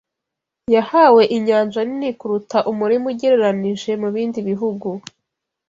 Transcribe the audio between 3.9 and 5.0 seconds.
mubindi bihugu